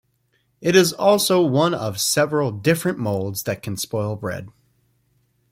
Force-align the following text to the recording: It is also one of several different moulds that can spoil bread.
It 0.61 0.75
is 0.75 0.93
also 0.93 1.43
one 1.45 1.75
of 1.75 2.01
several 2.01 2.51
different 2.51 2.97
moulds 2.97 3.43
that 3.43 3.61
can 3.61 3.77
spoil 3.77 4.15
bread. 4.15 4.47